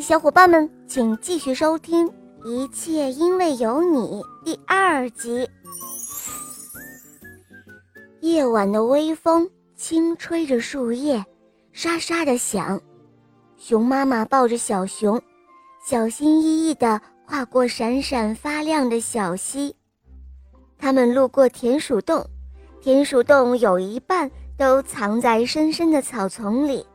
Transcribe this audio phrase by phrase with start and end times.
[0.00, 2.08] 小伙伴们，请继续收听
[2.44, 5.48] 《一切因为有你》第二集。
[8.20, 11.24] 夜晚的微风轻吹着树叶，
[11.72, 12.80] 沙沙的响。
[13.56, 15.20] 熊妈妈抱着小熊，
[15.86, 19.74] 小心翼翼地跨过闪闪发亮的小溪。
[20.78, 22.26] 他们路过田鼠洞，
[22.80, 26.86] 田鼠洞有一半都藏在深深的草丛里。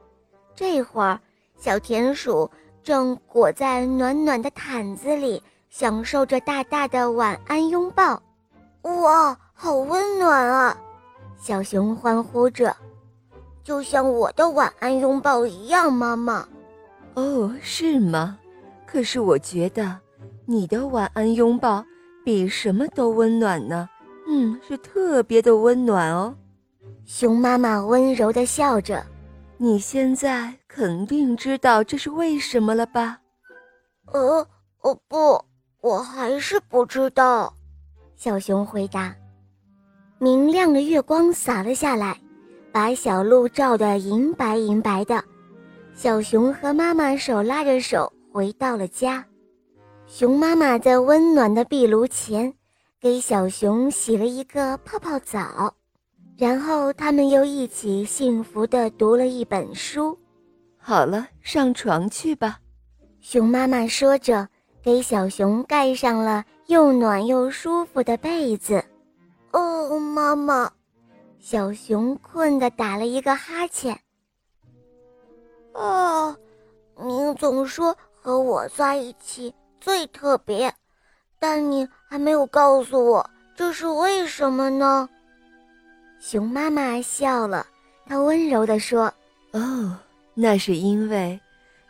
[0.56, 1.20] 这会儿，
[1.58, 2.50] 小田鼠
[2.84, 8.22] 正裹在暖暖的毯子里，享受着大大的晚安拥抱。
[8.84, 10.78] 哇，好温暖啊！
[11.38, 12.76] 小熊欢呼着，
[13.64, 16.48] 就像我的晚安拥抱一样，妈妈。
[17.16, 18.38] 哦，是吗？
[18.86, 19.98] 可是我觉得
[20.46, 21.86] 你的晚安拥抱
[22.24, 23.88] 比什么都温暖呢。
[24.28, 26.34] 嗯，是特别的温暖哦。
[27.06, 29.06] 熊妈妈温柔地笑着。
[29.62, 33.20] 你现在肯定知道这是为什么了吧？
[34.06, 34.48] 呃，
[34.80, 35.44] 哦不，
[35.82, 37.54] 我还是不知道。
[38.16, 39.14] 小熊回答。
[40.18, 42.18] 明亮的月光洒了下来，
[42.72, 45.22] 把小路照得银白银白的。
[45.94, 49.26] 小熊和妈妈手拉着手回到了家。
[50.08, 52.54] 熊妈妈在温暖的壁炉前
[52.98, 55.76] 给小熊洗了一个泡泡澡。
[56.40, 60.18] 然后他们又一起幸福地读了一本书。
[60.78, 62.58] 好了，上床去吧。
[63.20, 64.48] 熊妈妈说着，
[64.82, 68.82] 给小熊盖上了又暖又舒服的被子。
[69.52, 70.72] 哦，妈妈，
[71.40, 74.00] 小熊困得打了一个哈欠。
[75.74, 76.34] 啊，
[76.96, 80.74] 您总说和我在一起最特别，
[81.38, 85.10] 但你还没有告诉我这是为什么呢？
[86.20, 87.66] 熊妈妈笑了，
[88.06, 89.12] 她温柔地说
[89.54, 89.98] ：“哦，
[90.34, 91.40] 那是因为，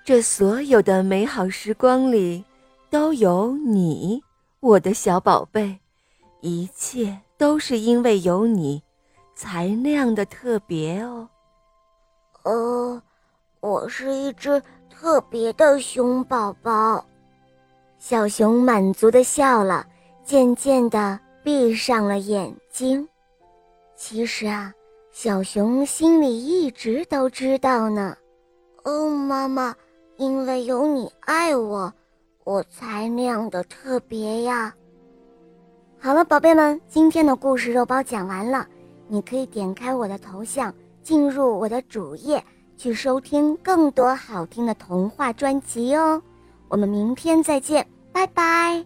[0.06, 2.46] 这所有的美好时光里，
[2.92, 4.24] 都有你，
[4.60, 5.80] 我的小宝贝，
[6.42, 8.82] 一切都是因为有你，
[9.36, 11.28] 才那样的特别哦。”
[12.44, 13.02] 呃，
[13.60, 17.04] 我是一只特别的熊宝宝。
[17.98, 19.86] 小熊满足地笑了，
[20.24, 23.06] 渐渐地闭上了眼睛。
[24.00, 24.74] 其实啊，
[25.12, 28.16] 小熊心里一直都知道呢。
[28.86, 29.76] 哦，妈妈，
[30.16, 31.94] 因为有你爱我，
[32.46, 34.74] 我才那样的特别呀。
[36.00, 38.66] 好了，宝贝们，今天的故事肉包讲完了，
[39.10, 40.74] 你可以点开我的头像，
[41.04, 42.42] 进入我的主页，
[42.78, 46.24] 去收听更多好听的童话专辑哦。
[46.70, 48.86] 我们明天再见，拜拜。